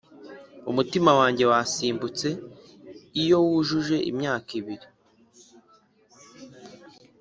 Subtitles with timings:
[0.71, 2.27] umutima wanjye wasimbutse
[3.21, 4.87] iyo wujuje imyaka ibiri.